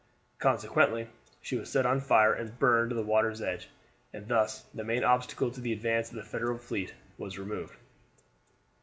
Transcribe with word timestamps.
Consequently 0.39 1.09
she 1.43 1.57
was 1.57 1.71
set 1.71 1.85
on 1.85 2.01
fire 2.01 2.33
and 2.33 2.57
burned 2.57 2.89
to 2.89 2.95
the 2.95 3.03
water's 3.03 3.39
edge, 3.39 3.69
and 4.11 4.27
thus 4.27 4.63
the 4.73 4.83
main 4.83 5.03
obstacle 5.03 5.51
to 5.51 5.61
the 5.61 5.73
advance 5.73 6.09
of 6.09 6.15
the 6.15 6.23
Federal 6.23 6.57
fleet 6.57 6.95
was 7.19 7.37
removed. 7.37 7.75